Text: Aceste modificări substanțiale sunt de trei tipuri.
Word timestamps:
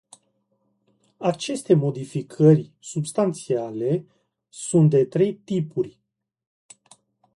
Aceste 1.19 1.73
modificări 1.73 2.71
substanțiale 2.79 4.05
sunt 4.49 4.89
de 4.89 5.05
trei 5.05 5.33
tipuri. 5.35 5.99